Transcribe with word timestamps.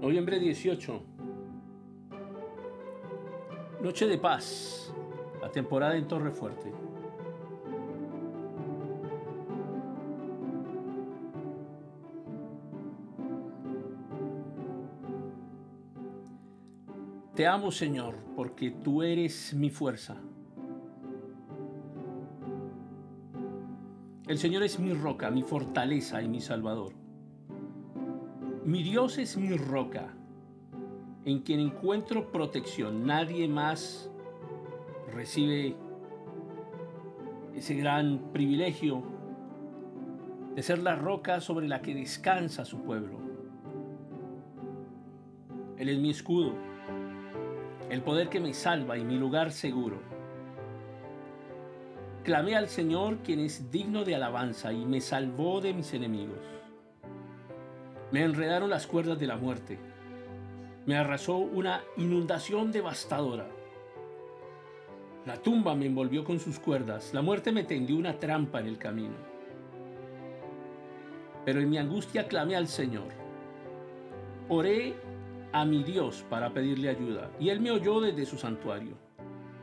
Noviembre 0.00 0.40
18. 0.40 1.02
Noche 3.82 4.06
de 4.06 4.16
paz. 4.16 4.94
La 5.42 5.50
temporada 5.50 5.94
en 5.94 6.08
Torre 6.08 6.30
Fuerte. 6.30 6.72
Te 17.34 17.46
amo, 17.46 17.70
Señor, 17.70 18.16
porque 18.34 18.70
tú 18.70 19.02
eres 19.02 19.52
mi 19.52 19.68
fuerza. 19.68 20.16
El 24.26 24.38
Señor 24.38 24.62
es 24.62 24.78
mi 24.78 24.94
roca, 24.94 25.30
mi 25.30 25.42
fortaleza 25.42 26.22
y 26.22 26.28
mi 26.28 26.40
salvador. 26.40 26.99
Mi 28.64 28.82
Dios 28.82 29.16
es 29.16 29.38
mi 29.38 29.56
roca, 29.56 30.12
en 31.24 31.40
quien 31.40 31.60
encuentro 31.60 32.30
protección. 32.30 33.06
Nadie 33.06 33.48
más 33.48 34.10
recibe 35.14 35.76
ese 37.54 37.74
gran 37.74 38.32
privilegio 38.34 39.02
de 40.54 40.62
ser 40.62 40.80
la 40.80 40.94
roca 40.94 41.40
sobre 41.40 41.68
la 41.68 41.80
que 41.80 41.94
descansa 41.94 42.66
su 42.66 42.82
pueblo. 42.82 43.18
Él 45.78 45.88
es 45.88 45.98
mi 45.98 46.10
escudo, 46.10 46.52
el 47.88 48.02
poder 48.02 48.28
que 48.28 48.40
me 48.40 48.52
salva 48.52 48.98
y 48.98 49.04
mi 49.04 49.16
lugar 49.16 49.52
seguro. 49.52 50.02
Clamé 52.24 52.56
al 52.56 52.68
Señor 52.68 53.20
quien 53.24 53.40
es 53.40 53.70
digno 53.70 54.04
de 54.04 54.16
alabanza 54.16 54.70
y 54.70 54.84
me 54.84 55.00
salvó 55.00 55.62
de 55.62 55.72
mis 55.72 55.94
enemigos. 55.94 56.59
Me 58.12 58.24
enredaron 58.24 58.70
las 58.70 58.86
cuerdas 58.86 59.18
de 59.18 59.26
la 59.26 59.36
muerte. 59.36 59.78
Me 60.86 60.96
arrasó 60.96 61.36
una 61.36 61.82
inundación 61.96 62.72
devastadora. 62.72 63.48
La 65.26 65.36
tumba 65.36 65.74
me 65.74 65.86
envolvió 65.86 66.24
con 66.24 66.40
sus 66.40 66.58
cuerdas. 66.58 67.12
La 67.14 67.22
muerte 67.22 67.52
me 67.52 67.64
tendió 67.64 67.96
una 67.96 68.18
trampa 68.18 68.60
en 68.60 68.66
el 68.66 68.78
camino. 68.78 69.14
Pero 71.44 71.60
en 71.60 71.70
mi 71.70 71.78
angustia 71.78 72.26
clamé 72.26 72.56
al 72.56 72.68
Señor. 72.68 73.08
Oré 74.48 74.94
a 75.52 75.64
mi 75.64 75.82
Dios 75.82 76.24
para 76.28 76.52
pedirle 76.52 76.88
ayuda, 76.88 77.30
y 77.38 77.48
Él 77.50 77.60
me 77.60 77.70
oyó 77.70 78.00
desde 78.00 78.26
su 78.26 78.36
santuario, 78.36 78.94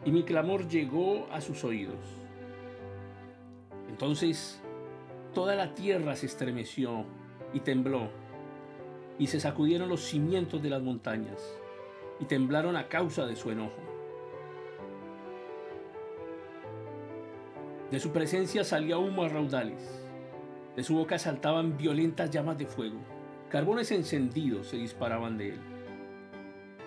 y 0.05 0.11
mi 0.11 0.23
clamor 0.23 0.67
llegó 0.67 1.27
a 1.31 1.41
sus 1.41 1.63
oídos. 1.63 1.99
Entonces 3.89 4.61
toda 5.33 5.55
la 5.55 5.73
tierra 5.73 6.15
se 6.15 6.25
estremeció 6.25 7.05
y 7.53 7.61
tembló 7.61 8.09
y 9.19 9.27
se 9.27 9.39
sacudieron 9.39 9.89
los 9.89 10.01
cimientos 10.01 10.61
de 10.61 10.69
las 10.69 10.81
montañas, 10.81 11.41
y 12.19 12.25
temblaron 12.25 12.75
a 12.75 12.87
causa 12.87 13.25
de 13.25 13.35
su 13.35 13.51
enojo. 13.51 13.81
De 17.91 17.99
su 17.99 18.11
presencia 18.11 18.63
salía 18.63 18.97
humo 18.97 19.23
a 19.23 19.29
raudales, 19.29 20.03
de 20.75 20.83
su 20.83 20.95
boca 20.95 21.17
saltaban 21.17 21.77
violentas 21.77 22.29
llamas 22.29 22.57
de 22.57 22.65
fuego, 22.65 22.99
carbones 23.49 23.91
encendidos 23.91 24.67
se 24.67 24.77
disparaban 24.77 25.37
de 25.37 25.49
él. 25.49 25.59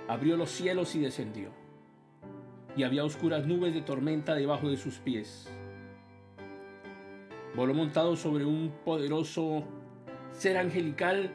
Abrió 0.08 0.36
los 0.36 0.50
cielos 0.50 0.94
y 0.94 1.00
descendió, 1.00 1.50
y 2.76 2.82
había 2.82 3.04
oscuras 3.04 3.46
nubes 3.46 3.74
de 3.74 3.82
tormenta 3.82 4.34
debajo 4.34 4.68
de 4.68 4.76
sus 4.76 4.98
pies. 4.98 5.48
Voló 7.56 7.74
montado 7.74 8.14
sobre 8.14 8.44
un 8.44 8.72
poderoso 8.84 9.64
ser 10.32 10.56
angelical 10.56 11.32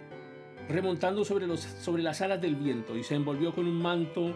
remontando 0.70 1.24
sobre, 1.24 1.48
los, 1.48 1.59
sobre 1.59 2.03
las 2.03 2.22
alas 2.22 2.42
del 2.42 2.56
viento 2.56 2.96
y 2.96 3.03
se 3.03 3.16
envolvió 3.16 3.53
con 3.53 3.68
un 3.68 3.81
manto 3.81 4.36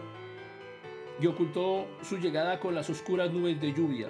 y 1.20 1.26
ocultó 1.26 1.86
su 2.02 2.18
llegada 2.18 2.58
con 2.60 2.74
las 2.74 2.88
oscuras 2.88 3.32
nubes 3.32 3.60
de 3.60 3.72
lluvia. 3.72 4.08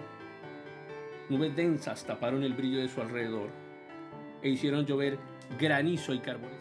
Nubes 1.29 1.55
densas 1.55 2.05
taparon 2.05 2.43
el 2.43 2.55
brillo 2.55 2.81
de 2.81 2.89
su 2.89 3.01
alrededor 3.01 3.51
e 4.43 4.49
hicieron 4.49 4.87
llover 4.87 5.19
granizo 5.59 6.13
y 6.15 6.21
carbones. 6.21 6.59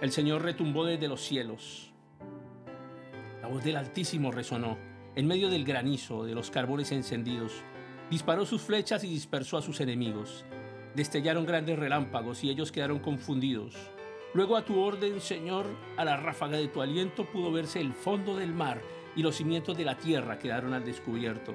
El 0.00 0.12
Señor 0.12 0.42
retumbó 0.42 0.84
desde 0.84 1.08
los 1.08 1.22
cielos. 1.22 1.92
La 3.40 3.48
voz 3.48 3.64
del 3.64 3.76
Altísimo 3.76 4.32
resonó 4.32 4.76
en 5.16 5.26
medio 5.26 5.48
del 5.48 5.64
granizo, 5.64 6.24
de 6.24 6.34
los 6.34 6.50
carbones 6.50 6.92
encendidos. 6.92 7.52
Disparó 8.10 8.44
sus 8.44 8.62
flechas 8.62 9.02
y 9.04 9.08
dispersó 9.08 9.56
a 9.56 9.62
sus 9.62 9.80
enemigos. 9.80 10.44
Destellaron 10.94 11.44
grandes 11.44 11.76
relámpagos 11.76 12.44
y 12.44 12.50
ellos 12.50 12.70
quedaron 12.70 13.00
confundidos. 13.00 13.74
Luego 14.32 14.56
a 14.56 14.64
tu 14.64 14.80
orden, 14.80 15.20
Señor, 15.20 15.66
a 15.96 16.04
la 16.04 16.16
ráfaga 16.16 16.56
de 16.56 16.68
tu 16.68 16.82
aliento 16.82 17.24
pudo 17.24 17.50
verse 17.50 17.80
el 17.80 17.92
fondo 17.92 18.36
del 18.36 18.52
mar 18.52 18.80
y 19.16 19.22
los 19.22 19.36
cimientos 19.36 19.76
de 19.76 19.84
la 19.84 19.96
tierra 19.96 20.38
quedaron 20.38 20.72
al 20.72 20.84
descubierto. 20.84 21.54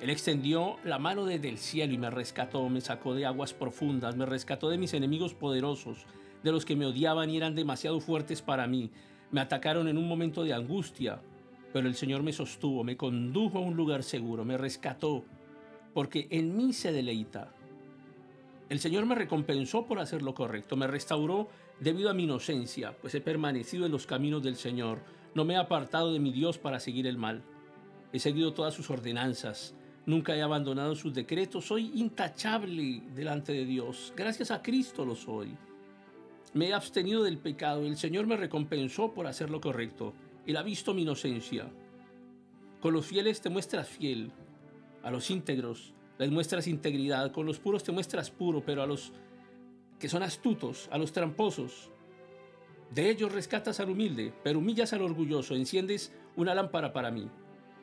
Él 0.00 0.10
extendió 0.10 0.76
la 0.84 0.98
mano 0.98 1.24
desde 1.24 1.48
el 1.48 1.56
cielo 1.56 1.94
y 1.94 1.98
me 1.98 2.10
rescató, 2.10 2.68
me 2.68 2.82
sacó 2.82 3.14
de 3.14 3.24
aguas 3.24 3.54
profundas, 3.54 4.16
me 4.16 4.26
rescató 4.26 4.68
de 4.68 4.76
mis 4.76 4.92
enemigos 4.92 5.32
poderosos, 5.32 6.04
de 6.42 6.52
los 6.52 6.66
que 6.66 6.76
me 6.76 6.84
odiaban 6.84 7.30
y 7.30 7.38
eran 7.38 7.54
demasiado 7.54 8.00
fuertes 8.00 8.42
para 8.42 8.66
mí. 8.66 8.90
Me 9.30 9.40
atacaron 9.40 9.88
en 9.88 9.96
un 9.96 10.06
momento 10.06 10.44
de 10.44 10.52
angustia, 10.52 11.20
pero 11.72 11.88
el 11.88 11.94
Señor 11.94 12.22
me 12.22 12.34
sostuvo, 12.34 12.84
me 12.84 12.98
condujo 12.98 13.58
a 13.58 13.62
un 13.62 13.76
lugar 13.76 14.02
seguro, 14.02 14.44
me 14.44 14.58
rescató, 14.58 15.24
porque 15.94 16.26
en 16.30 16.54
mí 16.54 16.74
se 16.74 16.92
deleita. 16.92 17.50
El 18.68 18.80
Señor 18.80 19.04
me 19.04 19.14
recompensó 19.14 19.84
por 19.84 19.98
hacer 19.98 20.22
lo 20.22 20.34
correcto, 20.34 20.76
me 20.76 20.86
restauró 20.86 21.48
debido 21.80 22.08
a 22.08 22.14
mi 22.14 22.24
inocencia, 22.24 22.96
pues 23.00 23.14
he 23.14 23.20
permanecido 23.20 23.84
en 23.84 23.92
los 23.92 24.06
caminos 24.06 24.42
del 24.42 24.56
Señor, 24.56 25.00
no 25.34 25.44
me 25.44 25.54
he 25.54 25.56
apartado 25.58 26.12
de 26.12 26.18
mi 26.18 26.32
Dios 26.32 26.56
para 26.56 26.80
seguir 26.80 27.06
el 27.06 27.18
mal. 27.18 27.42
He 28.12 28.18
seguido 28.18 28.54
todas 28.54 28.72
sus 28.72 28.88
ordenanzas, 28.88 29.74
nunca 30.06 30.34
he 30.34 30.40
abandonado 30.40 30.94
sus 30.94 31.12
decretos, 31.12 31.66
soy 31.66 31.90
intachable 31.94 33.02
delante 33.14 33.52
de 33.52 33.66
Dios, 33.66 34.14
gracias 34.16 34.50
a 34.50 34.62
Cristo 34.62 35.04
lo 35.04 35.14
soy. 35.14 35.54
Me 36.54 36.68
he 36.68 36.74
abstenido 36.74 37.22
del 37.22 37.38
pecado, 37.38 37.84
el 37.84 37.96
Señor 37.96 38.26
me 38.26 38.36
recompensó 38.36 39.12
por 39.12 39.26
hacer 39.26 39.50
lo 39.50 39.60
correcto, 39.60 40.14
Él 40.46 40.56
ha 40.56 40.62
visto 40.62 40.94
mi 40.94 41.02
inocencia. 41.02 41.68
Con 42.80 42.94
los 42.94 43.04
fieles 43.04 43.42
te 43.42 43.50
muestras 43.50 43.88
fiel, 43.88 44.30
a 45.02 45.10
los 45.10 45.30
íntegros 45.30 45.92
les 46.18 46.30
muestras 46.30 46.66
integridad, 46.66 47.32
con 47.32 47.46
los 47.46 47.58
puros 47.58 47.82
te 47.82 47.92
muestras 47.92 48.30
puro, 48.30 48.64
pero 48.64 48.82
a 48.82 48.86
los 48.86 49.12
que 49.98 50.08
son 50.08 50.22
astutos, 50.22 50.88
a 50.92 50.98
los 50.98 51.12
tramposos, 51.12 51.90
de 52.90 53.10
ellos 53.10 53.32
rescatas 53.32 53.80
al 53.80 53.90
humilde, 53.90 54.32
pero 54.44 54.60
humillas 54.60 54.92
al 54.92 55.02
orgulloso, 55.02 55.54
enciendes 55.54 56.12
una 56.36 56.54
lámpara 56.54 56.92
para 56.92 57.10
mí. 57.10 57.28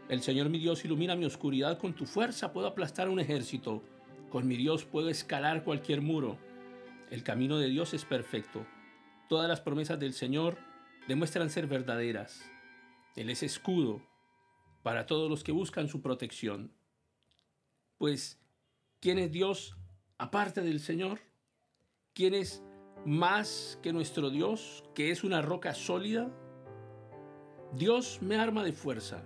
El 0.07 0.21
Señor 0.21 0.49
mi 0.49 0.59
Dios 0.59 0.85
ilumina 0.85 1.15
mi 1.15 1.25
oscuridad, 1.25 1.77
con 1.77 1.93
tu 1.93 2.05
fuerza 2.05 2.53
puedo 2.53 2.67
aplastar 2.67 3.09
un 3.09 3.19
ejército, 3.19 3.83
con 4.29 4.47
mi 4.47 4.55
Dios 4.55 4.85
puedo 4.85 5.09
escalar 5.09 5.63
cualquier 5.63 6.01
muro. 6.01 6.37
El 7.09 7.23
camino 7.23 7.57
de 7.57 7.67
Dios 7.67 7.93
es 7.93 8.05
perfecto. 8.05 8.65
Todas 9.27 9.49
las 9.49 9.61
promesas 9.61 9.99
del 9.99 10.13
Señor 10.13 10.57
demuestran 11.07 11.49
ser 11.49 11.67
verdaderas. 11.67 12.49
Él 13.15 13.29
es 13.29 13.43
escudo 13.43 14.01
para 14.83 15.05
todos 15.05 15.29
los 15.29 15.43
que 15.43 15.51
buscan 15.51 15.89
su 15.89 16.01
protección. 16.01 16.71
Pues, 18.01 18.39
¿quién 18.99 19.19
es 19.19 19.31
Dios 19.31 19.77
aparte 20.17 20.61
del 20.61 20.79
Señor? 20.79 21.19
¿Quién 22.15 22.33
es 22.33 22.63
más 23.05 23.77
que 23.83 23.93
nuestro 23.93 24.31
Dios, 24.31 24.83
que 24.95 25.11
es 25.11 25.23
una 25.23 25.43
roca 25.43 25.75
sólida? 25.75 26.31
Dios 27.73 28.17
me 28.23 28.37
arma 28.37 28.63
de 28.63 28.73
fuerza 28.73 29.23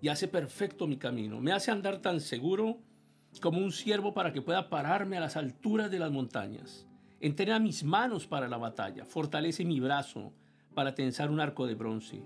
y 0.00 0.06
hace 0.06 0.28
perfecto 0.28 0.86
mi 0.86 0.98
camino. 0.98 1.40
Me 1.40 1.50
hace 1.50 1.72
andar 1.72 2.00
tan 2.00 2.20
seguro 2.20 2.78
como 3.40 3.58
un 3.58 3.72
siervo 3.72 4.14
para 4.14 4.32
que 4.32 4.40
pueda 4.40 4.70
pararme 4.70 5.16
a 5.16 5.20
las 5.22 5.36
alturas 5.36 5.90
de 5.90 5.98
las 5.98 6.12
montañas. 6.12 6.86
Entrena 7.18 7.58
mis 7.58 7.82
manos 7.82 8.28
para 8.28 8.46
la 8.46 8.56
batalla, 8.56 9.04
fortalece 9.04 9.64
mi 9.64 9.80
brazo 9.80 10.32
para 10.76 10.94
tensar 10.94 11.28
un 11.28 11.40
arco 11.40 11.66
de 11.66 11.74
bronce. 11.74 12.22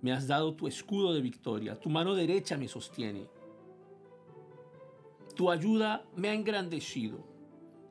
Me 0.00 0.12
has 0.12 0.28
dado 0.28 0.54
tu 0.54 0.68
escudo 0.68 1.12
de 1.12 1.22
victoria, 1.22 1.74
tu 1.74 1.90
mano 1.90 2.14
derecha 2.14 2.56
me 2.56 2.68
sostiene. 2.68 3.26
Tu 5.36 5.50
ayuda 5.50 6.02
me 6.16 6.30
ha 6.30 6.34
engrandecido. 6.34 7.18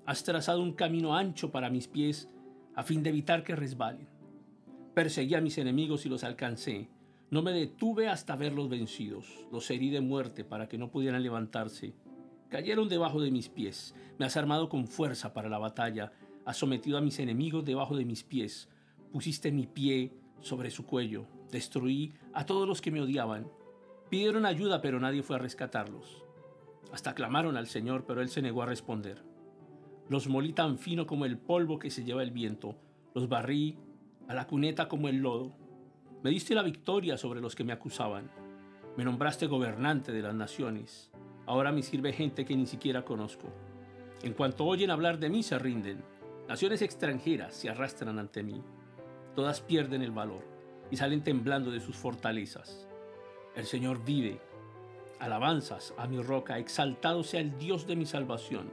Has 0.07 0.23
trazado 0.23 0.63
un 0.63 0.73
camino 0.73 1.15
ancho 1.15 1.51
para 1.51 1.69
mis 1.69 1.87
pies 1.87 2.27
a 2.73 2.81
fin 2.81 3.03
de 3.03 3.11
evitar 3.11 3.43
que 3.43 3.55
resbalen. 3.55 4.07
Perseguí 4.95 5.35
a 5.35 5.41
mis 5.41 5.59
enemigos 5.59 6.07
y 6.07 6.09
los 6.09 6.23
alcancé. 6.23 6.89
No 7.29 7.43
me 7.43 7.51
detuve 7.51 8.09
hasta 8.09 8.35
verlos 8.35 8.67
vencidos. 8.67 9.45
Los 9.51 9.69
herí 9.69 9.91
de 9.91 10.01
muerte 10.01 10.43
para 10.43 10.67
que 10.67 10.79
no 10.79 10.89
pudieran 10.89 11.21
levantarse. 11.21 11.93
Cayeron 12.49 12.89
debajo 12.89 13.21
de 13.21 13.29
mis 13.29 13.47
pies. 13.47 13.93
Me 14.17 14.25
has 14.25 14.37
armado 14.37 14.67
con 14.67 14.87
fuerza 14.87 15.31
para 15.31 15.47
la 15.47 15.59
batalla. 15.59 16.13
Has 16.45 16.57
sometido 16.57 16.97
a 16.97 17.01
mis 17.01 17.19
enemigos 17.19 17.63
debajo 17.63 17.95
de 17.95 18.05
mis 18.05 18.23
pies. 18.23 18.69
Pusiste 19.11 19.51
mi 19.51 19.67
pie 19.67 20.11
sobre 20.41 20.71
su 20.71 20.87
cuello. 20.87 21.27
Destruí 21.51 22.11
a 22.33 22.47
todos 22.47 22.67
los 22.67 22.81
que 22.81 22.89
me 22.89 23.01
odiaban. 23.01 23.47
Pidieron 24.09 24.47
ayuda, 24.47 24.81
pero 24.81 24.99
nadie 24.99 25.21
fue 25.21 25.35
a 25.35 25.39
rescatarlos. 25.39 26.25
Hasta 26.95 27.13
clamaron 27.13 27.57
al 27.57 27.67
Señor, 27.67 28.05
pero 28.07 28.21
Él 28.21 28.29
se 28.29 28.41
negó 28.41 28.63
a 28.63 28.67
responder. 28.67 29.21
Los 30.07 30.29
molí 30.29 30.53
tan 30.53 30.77
fino 30.77 31.05
como 31.05 31.25
el 31.25 31.37
polvo 31.37 31.77
que 31.77 31.89
se 31.89 32.05
lleva 32.05 32.23
el 32.23 32.31
viento. 32.31 32.77
Los 33.13 33.27
barrí 33.27 33.77
a 34.29 34.33
la 34.33 34.47
cuneta 34.47 34.87
como 34.87 35.09
el 35.09 35.17
lodo. 35.17 35.51
Me 36.23 36.29
diste 36.29 36.55
la 36.55 36.63
victoria 36.63 37.17
sobre 37.17 37.41
los 37.41 37.53
que 37.53 37.65
me 37.65 37.73
acusaban. 37.73 38.31
Me 38.95 39.03
nombraste 39.03 39.47
gobernante 39.47 40.13
de 40.13 40.21
las 40.21 40.33
naciones. 40.33 41.11
Ahora 41.45 41.73
me 41.73 41.81
sirve 41.81 42.13
gente 42.13 42.45
que 42.45 42.55
ni 42.55 42.65
siquiera 42.65 43.03
conozco. 43.03 43.49
En 44.23 44.31
cuanto 44.31 44.63
oyen 44.63 44.89
hablar 44.89 45.19
de 45.19 45.29
mí, 45.29 45.43
se 45.43 45.59
rinden. 45.59 46.01
Naciones 46.47 46.81
extranjeras 46.81 47.55
se 47.55 47.69
arrastran 47.69 48.19
ante 48.19 48.41
mí. 48.41 48.63
Todas 49.35 49.59
pierden 49.59 50.01
el 50.01 50.11
valor 50.11 50.47
y 50.89 50.95
salen 50.95 51.25
temblando 51.25 51.71
de 51.71 51.81
sus 51.81 51.97
fortalezas. 51.97 52.87
El 53.53 53.65
Señor 53.65 54.01
vive. 54.05 54.39
Alabanzas 55.19 55.93
a 55.97 56.07
mi 56.07 56.21
roca, 56.21 56.59
exaltado 56.59 57.23
sea 57.23 57.39
el 57.39 57.57
Dios 57.57 57.87
de 57.87 57.95
mi 57.95 58.05
salvación. 58.05 58.69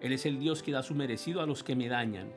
Él 0.00 0.12
es 0.12 0.24
el 0.24 0.38
Dios 0.38 0.62
que 0.62 0.72
da 0.72 0.82
su 0.82 0.94
merecido 0.94 1.40
a 1.40 1.46
los 1.46 1.64
que 1.64 1.74
me 1.74 1.88
dañan. 1.88 2.32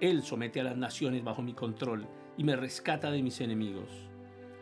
Él 0.00 0.22
somete 0.22 0.60
a 0.60 0.64
las 0.64 0.76
naciones 0.76 1.22
bajo 1.22 1.42
mi 1.42 1.52
control 1.52 2.06
y 2.36 2.42
me 2.42 2.56
rescata 2.56 3.10
de 3.10 3.22
mis 3.22 3.40
enemigos. 3.40 3.88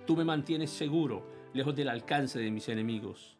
Tú 0.07 0.17
me 0.17 0.25
mantienes 0.25 0.71
seguro, 0.71 1.25
lejos 1.55 1.75
del 1.77 1.89
alcance 1.89 2.39
de 2.39 2.51
mis 2.51 2.69
enemigos. 2.69 3.37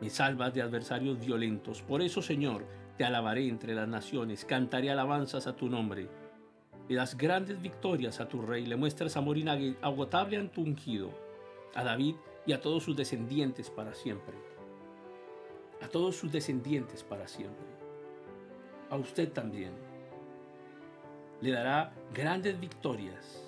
Me 0.00 0.10
salvas 0.10 0.54
de 0.54 0.62
adversarios 0.62 1.18
violentos. 1.18 1.82
Por 1.82 2.02
eso, 2.02 2.22
Señor, 2.22 2.64
te 2.96 3.04
alabaré 3.04 3.48
entre 3.48 3.74
las 3.74 3.88
naciones, 3.88 4.44
cantaré 4.44 4.90
alabanzas 4.90 5.46
a 5.46 5.56
tu 5.56 5.68
nombre. 5.68 6.08
Le 6.88 6.96
das 6.96 7.16
grandes 7.16 7.60
victorias 7.60 8.20
a 8.20 8.28
tu 8.28 8.42
rey, 8.42 8.66
le 8.66 8.76
muestras 8.76 9.16
amor 9.16 9.38
inagotable 9.38 10.36
a 10.36 10.52
tu 10.52 10.62
ungido, 10.62 11.10
a 11.74 11.82
David 11.82 12.14
y 12.46 12.52
a 12.52 12.60
todos 12.60 12.84
sus 12.84 12.96
descendientes 12.96 13.70
para 13.70 13.94
siempre. 13.94 14.34
A 15.80 15.88
todos 15.88 16.16
sus 16.16 16.30
descendientes 16.32 17.02
para 17.02 17.28
siempre. 17.28 17.66
A 18.90 18.96
usted 18.96 19.32
también. 19.32 19.72
Le 21.40 21.50
dará 21.50 21.92
grandes 22.14 22.58
victorias. 22.58 23.42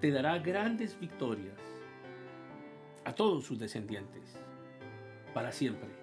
Te 0.00 0.10
dará 0.10 0.38
grandes 0.38 0.98
victorias 0.98 1.58
a 3.04 3.14
todos 3.14 3.44
sus 3.44 3.58
descendientes 3.58 4.36
para 5.34 5.52
siempre. 5.52 6.01